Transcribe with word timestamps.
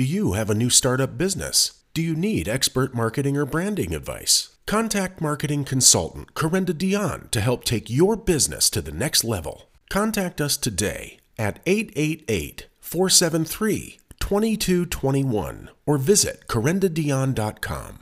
Do 0.00 0.06
you 0.06 0.32
have 0.32 0.48
a 0.48 0.54
new 0.54 0.70
startup 0.70 1.18
business? 1.18 1.82
Do 1.92 2.00
you 2.00 2.14
need 2.14 2.48
expert 2.48 2.94
marketing 2.94 3.36
or 3.36 3.44
branding 3.44 3.94
advice? 3.94 4.56
Contact 4.64 5.20
marketing 5.20 5.66
consultant 5.66 6.32
Corinda 6.32 6.72
Dion 6.72 7.28
to 7.32 7.40
help 7.42 7.64
take 7.64 7.90
your 7.90 8.16
business 8.16 8.70
to 8.70 8.80
the 8.80 8.92
next 8.92 9.24
level. 9.24 9.68
Contact 9.90 10.40
us 10.40 10.56
today 10.56 11.18
at 11.36 11.60
888 11.66 12.66
473 12.80 13.98
2221 14.18 15.68
or 15.84 15.98
visit 15.98 16.46
corindadion.com. 16.48 17.98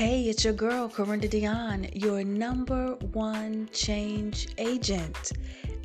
Hey, 0.00 0.24
it's 0.30 0.44
your 0.44 0.54
girl, 0.54 0.88
Corinda 0.88 1.28
Dion, 1.28 1.86
your 1.92 2.24
number 2.24 2.96
one 3.12 3.68
change 3.70 4.48
agent. 4.56 5.32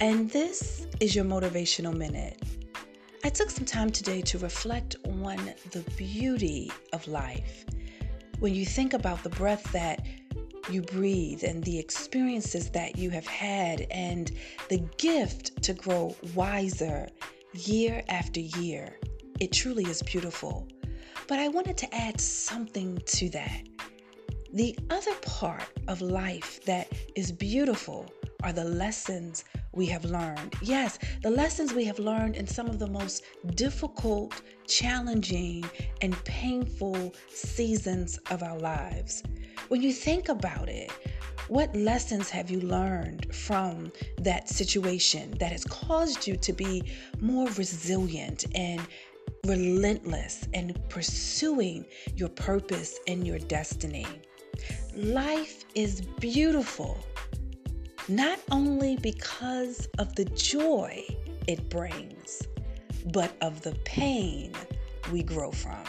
And 0.02 0.30
this 0.30 0.88
is 1.00 1.16
your 1.16 1.24
motivational 1.24 1.96
minute. 1.96 2.42
I 3.24 3.30
took 3.30 3.50
some 3.50 3.64
time 3.64 3.90
today 3.90 4.22
to 4.24 4.38
reflect 4.38 4.98
on 5.06 5.54
the 5.72 5.80
beauty 5.96 6.70
of 6.92 7.08
life. 7.08 7.64
When 8.40 8.54
you 8.54 8.66
think 8.66 8.94
about 8.94 9.24
the 9.24 9.30
breath 9.30 9.64
that 9.72 10.06
you 10.70 10.82
breathe 10.82 11.46
and 11.46 11.64
the 11.64 11.80
experiences 11.80 12.70
that 12.72 12.98
you 12.98 13.10
have 13.12 13.26
had 13.26 13.88
and 13.90 14.34
the 14.68 14.80
gift 14.98 15.64
to 15.64 15.74
grow 15.74 16.14
wiser 16.34 17.08
year 17.54 18.04
after 18.10 18.42
year, 18.42 19.00
it 19.40 19.54
truly 19.54 19.86
is 19.86 20.04
beautiful. 20.04 20.68
But 21.30 21.40
I 21.40 21.48
wanted 21.48 21.78
to 21.78 21.96
add 21.96 22.20
something 22.20 23.02
to 23.06 23.30
that. 23.30 23.62
The 24.52 24.78
other 24.90 25.16
part 25.22 25.70
of 25.88 26.02
life 26.02 26.60
that 26.66 26.92
is 27.16 27.32
beautiful 27.32 28.12
are 28.44 28.54
the 28.54 28.64
lessons 28.64 29.44
we 29.72 29.86
have 29.88 30.06
learned. 30.06 30.56
Yes, 30.62 30.98
the 31.22 31.30
lessons 31.30 31.74
we 31.74 31.86
have 31.86 32.00
learned 32.00 32.36
in 32.36 32.48
some 32.48 32.68
of 32.68 32.80
the 32.80 32.88
most 32.88 33.24
difficult, 33.56 34.42
challenging, 34.68 35.66
and 36.02 36.16
painful 36.26 37.14
seasons 37.30 38.18
of 38.32 38.44
our 38.44 38.58
lives. 38.58 39.24
When 39.68 39.82
you 39.82 39.92
think 39.92 40.30
about 40.30 40.70
it, 40.70 40.92
what 41.48 41.76
lessons 41.76 42.30
have 42.32 42.50
you 42.50 42.60
learned 42.62 43.34
from 43.34 43.92
that 44.20 44.50
situation 44.50 45.38
that 45.40 45.52
has 45.52 45.64
caused 45.66 46.26
you 46.26 46.36
to 46.38 46.54
be 46.54 46.92
more 47.20 47.48
resilient 47.50 48.46
and 48.56 48.82
relentless 49.46 50.48
and 50.54 50.78
pursuing 50.90 51.86
your 52.16 52.30
purpose 52.30 53.00
and 53.08 53.28
your 53.28 53.38
destiny? 53.38 54.08
Life 54.96 55.66
is 55.76 56.02
beautiful, 56.02 56.98
not 58.08 58.40
only 58.52 58.98
because 58.98 59.88
of 59.98 60.14
the 60.16 60.26
joy 60.26 61.04
it 61.48 61.70
brings, 61.70 62.48
but 63.12 63.32
of 63.42 63.62
the 63.62 63.74
pain 63.84 64.52
we 65.12 65.24
grow 65.24 65.52
from. 65.52 65.84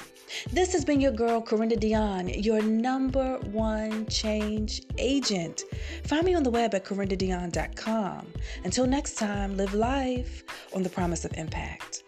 This 0.53 0.73
has 0.73 0.85
been 0.85 1.01
your 1.01 1.13
girl, 1.13 1.41
Corinda 1.41 1.77
Dion, 1.77 2.29
your 2.29 2.61
number 2.63 3.39
one 3.53 4.07
change 4.07 4.83
agent. 4.99 5.63
Find 6.05 6.25
me 6.25 6.35
on 6.35 6.43
the 6.43 6.51
web 6.51 6.75
at 6.75 6.85
corindadion.com. 6.85 8.27
Until 8.65 8.87
next 8.87 9.15
time, 9.15 9.57
live 9.57 9.75
life 9.75 10.45
on 10.75 10.83
the 10.83 10.91
promise 10.91 11.25
of 11.25 11.33
impact. 11.37 12.03